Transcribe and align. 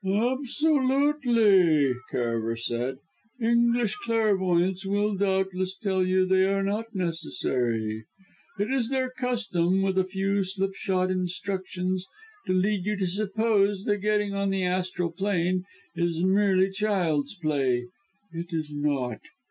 "Absolutely," 0.03 1.93
Karaver 2.09 2.57
said. 2.57 2.97
"English 3.39 3.93
clairvoyants 3.97 4.83
will, 4.83 5.15
doubtless, 5.15 5.77
tell 5.77 6.03
you 6.03 6.25
they 6.25 6.43
are 6.45 6.63
not 6.63 6.95
necessary. 6.95 8.05
It 8.57 8.71
is 8.71 8.89
their 8.89 9.11
custom, 9.11 9.83
with 9.83 9.99
a 9.99 10.03
few 10.03 10.43
slipshod 10.43 11.11
instructions, 11.11 12.07
to 12.47 12.53
lead 12.53 12.83
you 12.87 12.95
to 12.97 13.05
suppose 13.05 13.83
that 13.83 13.97
getting 13.97 14.33
on 14.33 14.49
the 14.49 14.63
Astral 14.63 15.11
Plane 15.11 15.65
is 15.95 16.23
mere 16.23 16.67
child's 16.71 17.35
play. 17.35 17.85
It 18.33 18.47
is 18.51 18.71
not! 18.73 19.19